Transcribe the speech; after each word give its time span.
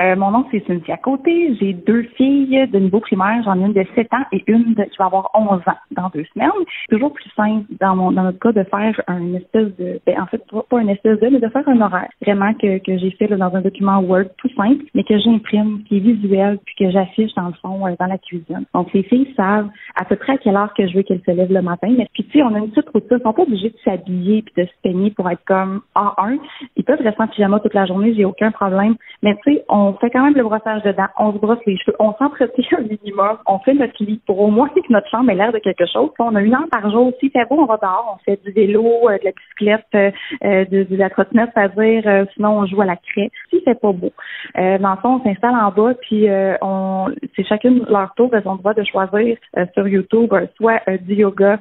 Euh, 0.00 0.16
mon 0.16 0.32
nom, 0.32 0.44
c'est 0.50 0.66
Cynthia 0.66 0.96
Côté. 0.96 1.54
J'ai 1.60 1.72
deux 1.72 2.02
filles 2.16 2.66
de 2.66 2.78
niveau 2.80 2.98
primaire. 2.98 3.42
J'en 3.44 3.60
ai 3.60 3.66
une 3.66 3.74
de 3.74 3.84
7 3.94 4.12
ans 4.12 4.24
et 4.32 4.42
une 4.48 4.74
de, 4.74 4.82
qui 4.82 4.96
va 4.98 5.04
avoir 5.04 5.30
11 5.34 5.60
ans 5.68 5.78
dans 5.92 6.08
deux 6.08 6.24
semaines. 6.34 6.50
Toujours 6.90 7.12
plus 7.12 7.30
simple 7.36 7.64
dans 7.78 7.94
mon 7.94 8.10
dans 8.10 8.24
notre 8.24 8.40
cas 8.40 8.50
de 8.50 8.64
faire 8.64 9.00
un 9.06 9.34
espèce 9.34 9.74
de 9.76 10.00
ben, 10.04 10.20
en 10.20 10.26
fait 10.26 10.42
pas 10.50 10.78
un 10.78 10.88
espèce 10.88 11.20
de 11.20 11.28
mais 11.28 11.38
de 11.38 11.48
faire 11.48 11.68
un 11.68 11.80
horaire 11.80 12.08
vraiment 12.22 12.52
que, 12.54 12.78
que 12.78 12.98
j'ai 12.98 13.12
fait 13.12 13.28
là, 13.28 13.36
dans 13.36 13.54
un 13.54 13.60
document 13.60 14.00
Word 14.00 14.24
tout 14.38 14.50
simple 14.56 14.84
mais 14.94 15.04
que 15.04 15.16
j'imprime 15.18 15.84
qui 15.84 15.98
est 15.98 16.00
visuel 16.00 16.58
puis 16.66 16.74
que 16.76 16.90
j'affiche 16.90 17.32
dans 17.36 17.46
le 17.46 17.54
fond 17.62 17.86
euh, 17.86 17.94
dans 18.00 18.06
la 18.06 18.18
cuisine. 18.18 18.64
Donc 18.74 18.92
les 18.92 19.04
filles 19.04 19.32
savent 19.36 19.68
à 19.94 20.04
peu 20.04 20.16
près 20.16 20.32
à 20.32 20.38
quelle 20.38 20.56
heure 20.56 20.74
que 20.74 20.88
je 20.88 20.96
veux 20.96 21.02
qu'elles 21.04 21.22
se 21.24 21.30
lèvent 21.30 21.52
le 21.52 21.62
matin. 21.62 21.94
Mais 21.96 22.08
puis 22.12 22.24
tu 22.24 22.38
sais 22.38 22.42
on 22.42 22.52
a 22.54 22.58
une 22.58 22.70
petite 22.70 22.88
routine. 22.88 23.18
Ils 23.20 23.22
sont 23.22 23.32
pas 23.32 23.42
obligés 23.42 23.70
de 23.70 23.78
s'habiller 23.84 24.42
puis 24.42 24.64
de 24.64 24.68
se 24.68 24.74
peigner 24.82 25.12
pour 25.12 25.30
être 25.30 25.44
comme 25.46 25.82
A1. 25.94 26.38
Ils 26.76 26.84
peuvent 26.84 27.00
rester 27.00 27.22
en 27.22 27.28
pyjama 27.28 27.60
toute 27.60 27.74
la 27.74 27.86
journée. 27.86 28.12
J'ai 28.14 28.24
aucun 28.24 28.50
problème. 28.50 28.96
Mais 29.22 29.36
tu 29.44 29.54
sais 29.54 29.64
on 29.68 29.94
fait 29.94 30.10
quand 30.10 30.22
même 30.22 30.34
le 30.34 30.42
brossage 30.42 30.82
de 30.82 30.92
dents, 30.92 31.08
on 31.18 31.32
se 31.32 31.38
brosse 31.38 31.58
les 31.66 31.76
cheveux, 31.76 31.96
on 31.98 32.12
s'entretient 32.14 32.78
un 32.78 32.82
minimum, 32.82 33.38
on 33.46 33.58
fait 33.60 33.74
notre 33.74 34.02
lit 34.04 34.20
pour 34.26 34.40
au 34.40 34.50
moins 34.50 34.68
que 34.68 34.80
notre 34.90 35.08
chambre 35.08 35.30
ait 35.30 35.34
l'air 35.34 35.52
de 35.52 35.58
quelque 35.58 35.86
chose. 35.86 36.10
On 36.18 36.34
a 36.34 36.40
une 36.40 36.54
heure 36.54 36.68
par 36.70 36.90
jour. 36.90 37.12
Si 37.20 37.30
fait 37.30 37.46
beau, 37.48 37.56
on 37.58 37.66
va 37.66 37.76
dehors, 37.76 38.16
on 38.16 38.24
fait 38.24 38.42
du 38.44 38.52
vélo, 38.52 39.08
euh, 39.08 39.18
de 39.18 39.24
la 39.24 39.30
bicyclette, 39.32 39.86
euh, 39.94 40.10
euh, 40.44 40.64
de, 40.66 40.84
de, 40.84 40.96
la 40.96 41.10
trottinette, 41.10 41.50
c'est-à-dire 41.54 42.26
sinon 42.34 42.58
on 42.58 42.66
joue 42.66 42.80
à 42.80 42.84
la 42.84 42.96
craie. 42.96 43.30
Si 43.50 43.60
fait 43.62 43.74
pas 43.74 43.92
beau. 43.92 44.12
dans 44.54 44.90
le 44.90 45.00
fond, 45.00 45.20
on 45.20 45.24
s'installe 45.24 45.54
en 45.54 45.70
bas, 45.70 45.94
puis 46.00 46.26
on 46.62 47.06
c'est 47.36 47.44
chacune 47.44 47.84
leur 47.88 48.14
tour, 48.14 48.30
elles 48.32 48.46
ont 48.46 48.52
le 48.52 48.58
droit 48.58 48.74
de 48.74 48.84
choisir 48.84 49.36
sur 49.74 49.88
YouTube 49.88 50.32
soit 50.56 50.82
du 51.02 51.14
yoga, 51.14 51.58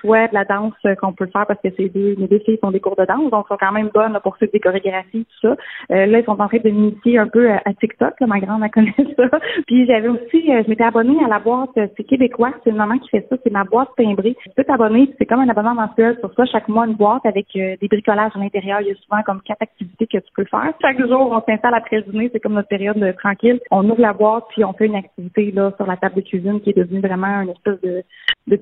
soit 0.00 0.28
de 0.28 0.34
la 0.34 0.44
danse 0.44 0.74
qu'on 1.00 1.12
peut 1.12 1.28
faire 1.32 1.46
parce 1.46 1.60
que 1.62 1.68
ces 1.76 1.88
deux, 1.88 2.16
mes 2.18 2.26
deux 2.26 2.40
filles 2.40 2.58
font 2.60 2.70
des 2.70 2.80
cours 2.80 2.96
de 2.96 3.04
danse, 3.04 3.30
donc 3.30 3.48
sont 3.48 3.56
quand 3.58 3.72
même 3.72 3.90
bonnes 3.92 4.18
pour 4.22 4.36
suivre 4.36 4.52
des 4.52 4.60
chorégraphies, 4.60 5.26
tout 5.40 5.48
ça. 5.48 5.56
là, 5.90 6.18
ils 6.18 6.24
sont 6.24 6.40
en 6.40 6.48
train 6.48 6.58
de 6.58 6.70
m'initier 6.78 7.18
un 7.18 7.28
peu 7.28 7.50
à 7.50 7.74
TikTok, 7.80 8.14
ma 8.20 8.40
grande, 8.40 8.62
elle 8.62 8.70
connaît 8.94 9.14
ça. 9.16 9.38
Puis 9.66 9.86
j'avais 9.86 10.08
aussi, 10.08 10.50
euh, 10.50 10.62
je 10.64 10.68
m'étais 10.68 10.84
abonnée 10.84 11.22
à 11.24 11.28
la 11.28 11.38
boîte, 11.38 11.70
euh, 11.76 11.86
c'est 11.96 12.04
québécois, 12.04 12.52
c'est 12.62 12.70
une 12.70 12.76
maman 12.76 12.98
qui 12.98 13.08
fait 13.08 13.26
ça, 13.28 13.36
c'est 13.42 13.52
ma 13.52 13.64
boîte 13.64 13.88
timbrée. 13.96 14.36
Tu 14.42 14.50
peux 14.56 14.64
t'abonner, 14.64 15.12
c'est 15.18 15.26
comme 15.26 15.40
un 15.40 15.48
abonnement 15.48 15.74
mensuel 15.74 16.16
sur 16.20 16.32
ça, 16.34 16.44
chaque 16.46 16.68
mois 16.68 16.86
une 16.86 16.94
boîte 16.94 17.24
avec 17.26 17.46
euh, 17.56 17.76
des 17.80 17.88
bricolages 17.88 18.32
à 18.34 18.38
l'intérieur. 18.38 18.80
Il 18.80 18.88
y 18.88 18.90
a 18.92 18.94
souvent 18.94 19.22
comme 19.24 19.40
quatre 19.42 19.62
activités 19.62 20.06
que 20.06 20.18
tu 20.18 20.32
peux 20.34 20.44
faire. 20.44 20.72
Chaque 20.80 21.00
jour, 21.00 21.30
on 21.32 21.42
s'installe 21.42 21.74
après 21.74 21.96
le 21.96 22.02
dîner, 22.04 22.30
c'est 22.32 22.40
comme 22.40 22.54
notre 22.54 22.68
période 22.68 23.14
tranquille. 23.18 23.60
On 23.70 23.88
ouvre 23.88 24.00
la 24.00 24.12
boîte, 24.12 24.44
puis 24.50 24.64
on 24.64 24.72
fait 24.72 24.86
une 24.86 24.96
activité 24.96 25.50
là 25.52 25.72
sur 25.76 25.86
la 25.86 25.96
table 25.96 26.16
de 26.16 26.20
cuisine 26.22 26.60
qui 26.60 26.70
est 26.70 26.78
devenue 26.78 27.00
vraiment 27.00 27.42
une 27.42 27.50
espèce 27.50 27.80
de, 27.82 28.04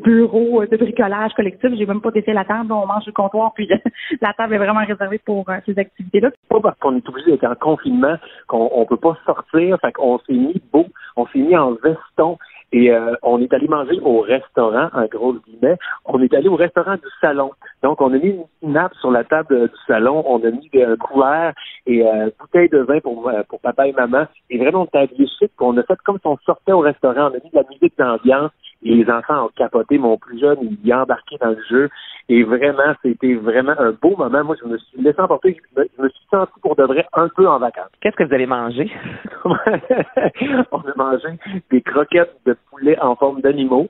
bureau 0.02 0.64
de 0.66 0.76
bricolage 0.76 1.32
collectif. 1.34 1.70
J'ai 1.76 1.86
même 1.86 2.00
pas 2.00 2.10
défait 2.10 2.32
la 2.32 2.44
table, 2.44 2.72
on 2.72 2.86
mange 2.86 3.04
du 3.04 3.12
comptoir, 3.12 3.52
puis 3.54 3.68
la 4.20 4.32
table 4.32 4.54
est 4.54 4.58
vraiment 4.58 4.84
réservée 4.84 5.20
pour 5.24 5.46
ces 5.64 5.78
activités-là. 5.78 6.30
Pas 6.48 6.60
parce 6.60 6.78
qu'on 6.78 6.96
est 6.96 7.08
obligé 7.08 7.30
d'être 7.32 7.44
en 7.44 7.54
confinement 7.54 7.95
qu'on 8.48 8.68
on 8.72 8.84
peut 8.86 8.96
pas 8.96 9.16
sortir. 9.24 9.78
Fait 9.80 9.92
qu'on 9.92 10.18
s'est 10.20 10.32
mis 10.32 10.60
beau, 10.72 10.86
on 11.16 11.26
s'est 11.26 11.38
mis 11.38 11.56
en 11.56 11.72
veston 11.72 12.38
et 12.72 12.90
euh, 12.90 13.14
on 13.22 13.40
est 13.40 13.52
allé 13.54 13.68
manger 13.68 14.00
au 14.02 14.20
restaurant, 14.20 14.88
en 14.92 15.06
gros 15.06 15.34
guillemets. 15.34 15.78
On 16.04 16.20
est 16.20 16.34
allé 16.34 16.48
au 16.48 16.56
restaurant 16.56 16.94
du 16.94 17.08
salon. 17.20 17.52
Donc, 17.82 18.00
on 18.00 18.12
a 18.12 18.18
mis 18.18 18.36
une 18.62 18.72
nappe 18.72 18.94
sur 18.96 19.10
la 19.10 19.24
table 19.24 19.68
du 19.68 19.76
salon. 19.86 20.24
On 20.26 20.42
a 20.44 20.50
mis 20.50 20.68
un 20.74 20.96
couvert 20.96 21.54
et 21.86 22.04
euh, 22.04 22.30
bouteille 22.38 22.68
de 22.68 22.78
vin 22.78 22.98
pour, 23.00 23.28
euh, 23.28 23.42
papa 23.62 23.86
et 23.86 23.92
maman. 23.92 24.26
Et 24.50 24.58
vraiment, 24.58 24.82
on 24.92 25.02
était 25.02 25.16
chic. 25.38 25.52
On 25.60 25.76
a 25.76 25.82
fait 25.84 25.98
comme 26.04 26.18
si 26.18 26.26
on 26.26 26.36
sortait 26.44 26.72
au 26.72 26.80
restaurant. 26.80 27.30
On 27.30 27.36
a 27.36 27.42
mis 27.42 27.50
de 27.50 27.56
la 27.56 27.64
musique 27.70 27.96
d'ambiance. 27.96 28.50
Et 28.82 28.94
les 28.94 29.10
enfants 29.10 29.46
ont 29.46 29.50
capoté. 29.56 29.98
Mon 29.98 30.18
plus 30.18 30.38
jeune, 30.38 30.58
il 30.82 30.90
est 30.90 30.94
embarqué 30.94 31.36
dans 31.40 31.50
le 31.50 31.62
jeu. 31.70 31.88
Et 32.28 32.42
vraiment, 32.42 32.94
c'était 33.02 33.34
vraiment 33.34 33.74
un 33.78 33.92
beau 33.92 34.16
moment. 34.16 34.42
Moi, 34.42 34.56
je 34.60 34.66
me 34.68 34.76
suis 34.78 35.00
laissé 35.00 35.20
emporter. 35.20 35.56
Je 35.76 35.82
me, 36.02 36.08
suis 36.08 36.26
senti 36.30 36.52
pour 36.60 36.74
de 36.74 36.82
vrai 36.82 37.06
un 37.12 37.28
peu 37.28 37.46
en 37.48 37.58
vacances. 37.58 37.90
Qu'est-ce 38.00 38.16
que 38.16 38.24
vous 38.24 38.34
allez 38.34 38.46
manger? 38.46 38.90
on 39.44 39.54
a 39.54 40.94
mangé 40.96 41.28
des 41.70 41.82
croquettes 41.82 42.34
de 42.44 42.56
poulet 42.70 42.98
en 43.00 43.14
forme 43.14 43.40
d'animaux. 43.42 43.86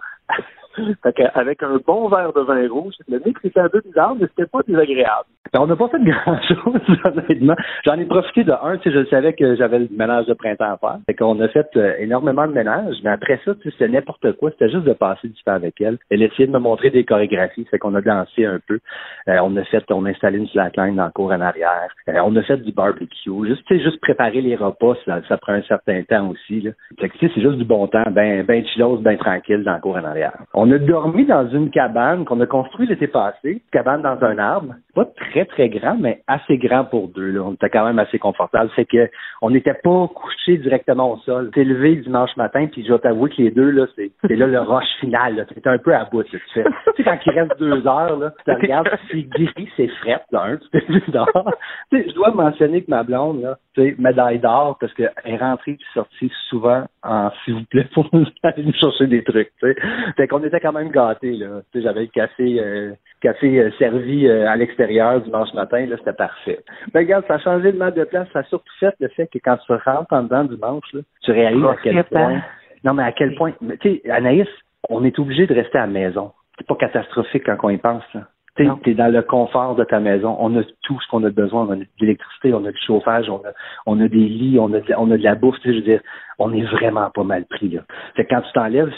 Fait 1.03 1.31
avec 1.35 1.63
un 1.63 1.79
bon 1.87 2.09
verre 2.09 2.33
de 2.33 2.41
vin 2.41 2.69
rouge, 2.69 2.95
le 3.09 3.21
mix 3.25 3.43
était 3.45 3.61
un 3.61 3.69
peu 3.69 3.81
bizarre, 3.81 4.15
mais 4.15 4.27
c'était 4.29 4.47
pas 4.47 4.61
désagréable. 4.67 5.27
Ben, 5.53 5.61
on 5.61 5.67
n'a 5.67 5.77
pas 5.77 5.89
fait 5.89 6.01
grand-chose, 6.05 6.81
honnêtement. 7.05 7.57
J'en 7.85 7.95
ai 7.95 8.05
profité 8.05 8.45
de 8.45 8.53
un, 8.53 8.77
tu 8.79 8.91
sais, 8.91 8.99
je 8.99 9.09
savais 9.09 9.33
que 9.33 9.57
j'avais 9.57 9.81
le 9.81 9.89
ménage 9.91 10.27
de 10.27 10.35
printemps 10.35 10.73
à 10.73 10.77
faire. 10.77 10.99
Fait 11.07 11.15
qu'on 11.15 11.41
a 11.41 11.49
fait 11.49 11.69
euh, 11.77 11.95
énormément 11.99 12.47
de 12.47 12.53
ménage, 12.53 12.97
mais 13.05 13.11
après 13.11 13.41
ça, 13.45 13.55
tu 13.55 13.63
sais, 13.63 13.71
c'était 13.71 13.89
n'importe 13.89 14.33
quoi. 14.33 14.51
C'était 14.51 14.71
juste 14.71 14.85
de 14.85 14.93
passer 14.93 15.29
du 15.29 15.43
temps 15.45 15.55
avec 15.55 15.81
elle. 15.81 15.99
Elle 16.11 16.23
essayait 16.23 16.47
de 16.47 16.53
me 16.53 16.59
montrer 16.59 16.91
des 16.91 17.05
chorégraphies, 17.05 17.65
fait 17.71 17.79
qu'on 17.79 17.95
a 17.95 18.01
dansé 18.01 18.45
un 18.45 18.59
peu. 18.67 18.81
Euh, 19.29 19.39
on 19.43 19.57
a 19.57 19.65
fait, 19.65 19.85
on 19.91 20.05
a 20.05 20.11
installé 20.11 20.39
une 20.39 20.49
slackline 20.49 20.97
dans 20.97 21.07
le 21.07 21.13
cour 21.13 21.33
en 21.33 21.41
arrière. 21.41 21.89
Euh, 22.09 22.21
on 22.25 22.35
a 22.37 22.43
fait 22.43 22.59
du 22.59 22.73
barbecue. 22.73 23.07
Juste, 23.47 23.63
juste 23.71 24.01
préparer 24.01 24.41
les 24.41 24.57
repas, 24.57 24.95
ça, 25.05 25.37
prend 25.39 25.53
un 25.53 25.63
certain 25.63 26.03
temps 26.03 26.29
aussi, 26.31 26.61
là. 26.61 26.73
Fait 27.01 27.09
que, 27.09 27.15
c'est 27.21 27.41
juste 27.41 27.59
du 27.59 27.65
bon 27.65 27.87
temps, 27.87 28.05
ben, 28.11 28.45
ben 28.45 28.65
chillose, 28.67 29.01
ben 29.01 29.17
tranquille 29.17 29.63
dans 29.65 29.75
le 29.75 29.81
cour 29.81 29.97
en 29.97 30.05
arrière. 30.05 30.37
A 30.71 30.79
dormi 30.79 31.25
dans 31.27 31.49
une 31.49 31.71
cabane 31.71 32.25
qu'on 32.25 32.41
a 32.41 32.47
construite 32.47 32.89
l'été 32.89 33.07
passé, 33.07 33.63
cabane 33.73 34.03
dans 34.03 34.23
un 34.23 34.39
arbre. 34.39 34.75
Pas 34.95 35.05
très, 35.05 35.45
très 35.45 35.69
grand, 35.69 35.97
mais 35.99 36.23
assez 36.27 36.57
grand 36.59 36.85
pour 36.85 37.09
deux. 37.09 37.31
Là. 37.31 37.43
On 37.43 37.53
était 37.53 37.69
quand 37.69 37.85
même 37.85 37.99
assez 37.99 38.19
confortable. 38.19 38.71
C'est 38.77 38.87
que 38.87 39.11
on 39.43 39.51
n'était 39.51 39.75
pas 39.75 40.09
couché 40.09 40.57
directement 40.59 41.13
au 41.13 41.17
sol. 41.19 41.51
T'es 41.53 41.65
levé 41.65 41.97
dimanche 41.97 42.37
matin, 42.37 42.67
puis 42.71 42.83
je 42.83 42.89
dois 42.89 42.99
t'avouer 42.99 43.31
que 43.31 43.43
les 43.43 43.51
deux, 43.51 43.71
là, 43.71 43.87
c'est, 43.97 44.11
là 44.29 44.47
le 44.47 44.61
rush 44.61 44.89
final. 45.01 45.47
C'était 45.55 45.69
un 45.69 45.79
peu 45.79 45.95
à 45.95 46.05
bout. 46.05 46.23
Tu 46.25 46.39
sais, 46.55 46.65
quand 47.05 47.19
il 47.27 47.33
reste 47.33 47.59
deux 47.59 47.87
heures, 47.87 48.17
là, 48.17 48.33
tu 48.45 48.53
regardes, 48.53 48.89
c'est 49.11 49.23
gris, 49.23 49.69
c'est 49.77 49.89
fret, 50.01 50.23
là, 50.33 50.57
tu 50.73 50.81
sais, 50.81 52.05
je 52.09 52.15
dois 52.15 52.31
mentionner 52.31 52.83
que 52.83 52.91
ma 52.91 53.03
blonde, 53.03 53.43
là, 53.43 53.57
tu 53.57 53.66
médaille 53.99 54.39
d'or, 54.39 54.77
parce 54.81 54.93
qu'elle 54.95 55.13
est 55.25 55.37
rentrée 55.37 55.73
et 55.73 55.79
sortie 55.95 56.31
souvent 56.49 56.85
en 57.03 57.31
s'il 57.45 57.55
vous 57.55 57.65
plaît 57.65 57.87
pour 57.95 58.09
aller 58.43 58.65
nous 58.65 58.73
chercher 58.73 59.07
des 59.07 59.23
trucs. 59.23 59.51
Tu 59.61 59.73
sais. 59.73 59.77
Fait 60.17 60.29
qu'on 60.29 60.43
était 60.43 60.61
quand 60.61 60.73
même 60.73 60.91
gâtés. 60.91 61.33
Là. 61.33 61.63
J'avais 61.75 62.03
le 62.03 62.07
café, 62.07 62.61
euh, 62.61 62.93
café 63.21 63.61
euh, 63.61 63.71
servi 63.79 64.27
euh, 64.27 64.49
à 64.49 64.57
l'extérieur 64.57 65.21
dimanche 65.21 65.53
matin, 65.55 65.87
là, 65.87 65.97
c'était 65.99 66.13
parfait. 66.13 66.61
Mais 66.95 67.01
regarde, 67.01 67.25
ça 67.27 67.35
a 67.35 67.39
changé 67.39 67.73
le 67.73 67.79
mode 67.79 67.95
de 67.95 68.05
place, 68.05 68.29
ça 68.33 68.41
a 68.41 68.45
surtout 68.45 68.73
fait 68.81 68.95
le 69.01 69.09
fait 69.09 69.27
que 69.27 69.39
quand 69.39 69.57
tu 69.59 69.73
rentres 69.73 70.13
en 70.13 70.23
dedans 70.23 70.45
dimanche, 70.45 70.93
là, 70.93 71.01
tu 71.23 71.33
réalises 71.33 71.65
à 71.65 71.77
quel 71.83 72.05
point. 72.05 72.43
Non, 72.85 72.95
mais 72.95 73.03
à 73.03 73.13
quel 73.13 73.35
point. 73.35 73.53
Tu 73.81 74.01
sais, 74.01 74.11
Anaïs, 74.11 74.49
on 74.89 75.05
est 75.05 75.19
obligé 75.19 75.47
de 75.47 75.55
rester 75.55 75.79
à 75.79 75.83
la 75.83 75.93
maison. 75.93 76.33
C'est 76.59 76.67
pas 76.67 76.77
catastrophique 76.77 77.45
quand 77.45 77.57
on 77.63 77.71
y 77.71 77.79
pense. 77.79 78.05
Là. 78.15 78.23
Tu 78.57 78.91
es 78.91 78.95
dans 78.95 79.13
le 79.13 79.23
confort 79.23 79.75
de 79.75 79.85
ta 79.85 80.01
maison. 80.01 80.37
On 80.41 80.57
a 80.59 80.63
tout 80.83 80.99
ce 81.01 81.09
qu'on 81.11 81.23
a 81.25 81.31
besoin. 81.31 81.67
On 81.69 81.73
a 81.73 81.77
de 81.77 81.87
l'électricité, 82.01 82.55
on 82.55 82.65
a 82.65 82.73
du 82.73 82.81
chauffage, 82.87 83.29
on 83.29 83.37
a, 83.37 83.53
on 83.87 84.01
a 84.01 84.09
des 84.09 84.17
lits, 84.17 84.59
on 84.59 84.73
a 84.73 84.81
de, 84.81 84.95
on 84.97 85.11
a 85.11 85.19
de 85.19 85.23
la 85.23 85.35
bouffe. 85.35 85.57
Je 85.65 85.71
veux 85.71 85.81
dire, 85.83 86.01
on 86.39 86.53
est 86.53 86.63
vraiment 86.63 87.11
pas 87.11 87.25
mal 87.25 87.45
pris. 87.47 87.69
Là. 87.69 87.83
Fait 88.15 88.25
quand 88.25 88.41
tu 88.43 88.53
t'enlèves 88.53 88.93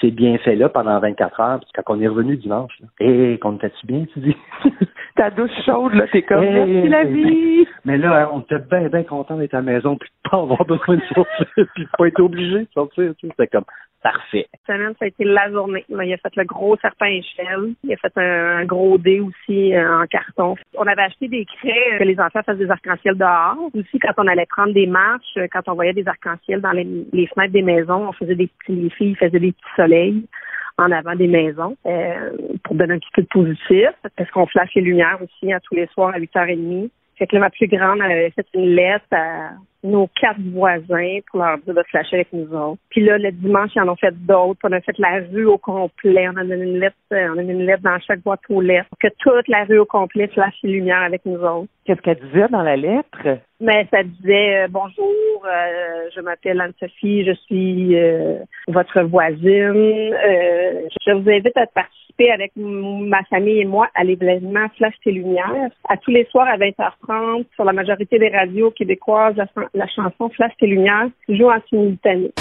ces 0.00 0.10
bienfaits-là 0.10 0.68
pendant 0.68 0.98
24 1.00 1.40
heures, 1.40 1.60
puis 1.60 1.68
quand 1.74 1.94
on 1.94 2.00
est 2.00 2.08
revenu 2.08 2.36
dimanche, 2.36 2.72
hé, 3.00 3.32
hey, 3.32 3.38
qu'on 3.38 3.58
tu 3.58 3.68
bien, 3.84 4.04
tu 4.12 4.20
dis? 4.20 4.36
Ta 5.16 5.30
douche 5.30 5.50
chaude, 5.64 5.94
là, 5.94 6.06
t'es 6.12 6.22
comme, 6.22 6.40
merci 6.40 6.88
la 6.88 7.04
vie! 7.04 7.66
Mais 7.84 7.96
là, 7.96 8.30
on 8.32 8.40
était 8.40 8.58
bien, 8.58 8.88
bien 8.88 9.02
content 9.02 9.36
d'être 9.36 9.54
à 9.54 9.58
la 9.58 9.62
maison, 9.62 9.96
puis 9.96 10.10
de 10.10 10.30
pas 10.30 10.36
avoir 10.38 10.64
besoin 10.66 10.96
de 10.96 11.02
sortir, 11.14 11.66
puis 11.74 11.84
de 11.84 11.88
pas 11.96 12.06
être 12.06 12.20
obligé 12.20 12.60
de 12.60 12.68
sortir. 12.74 13.12
C'était 13.20 13.46
comme, 13.46 13.64
Parfait. 14.02 14.46
Cette 14.52 14.76
semaine, 14.76 14.94
ça 14.98 15.04
a 15.04 15.08
été 15.08 15.24
la 15.24 15.50
journée. 15.50 15.84
Il 15.88 16.00
a 16.00 16.16
fait 16.18 16.36
le 16.36 16.44
gros 16.44 16.76
serpent 16.76 17.06
échelle. 17.06 17.74
Il 17.82 17.92
a 17.92 17.96
fait 17.96 18.16
un, 18.16 18.64
gros 18.64 18.98
dé 18.98 19.20
aussi 19.20 19.74
euh, 19.74 20.02
en 20.02 20.06
carton. 20.06 20.54
On 20.76 20.86
avait 20.86 21.02
acheté 21.02 21.28
des 21.28 21.44
craies 21.44 21.98
que 21.98 22.04
les 22.04 22.18
enfants 22.20 22.42
fassent 22.44 22.58
des 22.58 22.70
arcs-en-ciel 22.70 23.16
dehors. 23.16 23.56
Aussi, 23.74 23.98
quand 23.98 24.12
on 24.18 24.26
allait 24.28 24.46
prendre 24.46 24.72
des 24.74 24.86
marches, 24.86 25.38
quand 25.52 25.68
on 25.68 25.74
voyait 25.74 25.92
des 25.92 26.06
arcs-en-ciel 26.06 26.60
dans 26.60 26.72
les, 26.72 26.86
fenêtres 27.34 27.52
des 27.52 27.62
maisons, 27.62 28.08
on 28.08 28.12
faisait 28.12 28.36
des 28.36 28.48
petits, 28.48 28.76
les 28.76 28.90
filles 28.90 29.16
faisaient 29.16 29.40
des 29.40 29.52
petits 29.52 29.74
soleils 29.74 30.24
en 30.78 30.92
avant 30.92 31.14
des 31.14 31.26
maisons 31.26 31.76
euh, 31.86 32.32
pour 32.64 32.74
donner 32.74 32.94
un 32.94 32.98
petit 32.98 33.10
peu 33.14 33.22
de 33.22 33.28
positif 33.28 33.88
parce 34.16 34.30
qu'on 34.30 34.46
flash 34.46 34.70
les 34.74 34.82
lumières 34.82 35.18
aussi 35.22 35.52
à 35.52 35.60
tous 35.60 35.74
les 35.74 35.86
soirs 35.88 36.14
à 36.14 36.20
8h30. 36.20 36.90
Fait 37.18 37.26
que 37.26 37.34
là, 37.34 37.40
ma 37.40 37.50
plus 37.50 37.66
grande, 37.66 38.00
elle 38.04 38.12
avait 38.12 38.30
fait 38.30 38.46
une 38.54 38.74
lettre 38.74 39.06
à 39.12 39.52
nos 39.82 40.08
quatre 40.20 40.40
voisins 40.52 41.18
pour 41.30 41.40
leur 41.40 41.58
dire 41.58 41.74
de 41.74 41.82
flasher 41.88 42.16
avec 42.16 42.32
nous 42.32 42.52
autres. 42.52 42.80
Puis 42.90 43.02
là, 43.04 43.18
le 43.18 43.30
dimanche, 43.30 43.70
ils 43.74 43.80
en 43.80 43.88
ont 43.88 43.96
fait 43.96 44.14
d'autres. 44.26 44.60
On 44.64 44.72
a 44.72 44.80
fait 44.80 44.98
la 44.98 45.20
rue 45.32 45.46
au 45.46 45.58
complet. 45.58 46.28
On 46.28 46.36
a 46.36 46.44
donné 46.44 46.64
une 46.64 46.80
lettre, 46.80 46.96
euh, 47.12 47.28
on 47.34 47.38
a 47.38 47.42
mis 47.42 47.52
une 47.52 47.64
lettre 47.64 47.82
dans 47.82 47.98
chaque 48.00 48.20
boîte 48.20 48.40
aux 48.48 48.60
lettres 48.60 48.88
pour 48.88 48.98
que 48.98 49.08
toute 49.18 49.48
la 49.48 49.64
rue 49.64 49.78
au 49.78 49.86
complet 49.86 50.28
flash 50.28 50.54
les 50.62 50.72
lumières 50.72 51.02
avec 51.02 51.24
nous 51.24 51.38
autres. 51.38 51.68
Qu'est-ce 51.84 52.00
qu'elle 52.00 52.18
disait 52.18 52.48
dans 52.48 52.62
la 52.62 52.76
lettre? 52.76 53.38
Mais 53.60 53.86
ça 53.90 54.02
disait 54.02 54.64
euh, 54.64 54.68
bonjour, 54.68 55.46
euh, 55.46 56.08
je 56.14 56.20
m'appelle 56.20 56.60
Anne-Sophie, 56.60 57.24
je 57.24 57.32
suis 57.32 57.96
votre 58.68 59.02
voisine. 59.02 60.12
je 61.06 61.12
vous 61.12 61.30
invite 61.30 61.56
à 61.56 61.66
participer 61.66 62.30
avec 62.30 62.52
ma 62.56 63.22
famille 63.24 63.60
et 63.60 63.64
moi 63.64 63.88
à 63.94 64.04
l'événement 64.04 64.66
Flash 64.76 64.94
tes 65.04 65.12
lumières 65.12 65.70
à 65.88 65.96
tous 65.96 66.10
les 66.10 66.26
soirs 66.30 66.48
à 66.48 66.56
20h30 66.56 67.44
sur 67.54 67.64
la 67.64 67.72
majorité 67.72 68.18
des 68.18 68.28
radios 68.28 68.70
québécoises 68.70 69.36
la 69.74 69.86
chanson 69.88 70.28
Flash 70.30 70.52
tes 70.58 70.66
lumières 70.66 71.08
joue 71.28 71.50
en 71.50 71.60
simultané. 71.68 72.32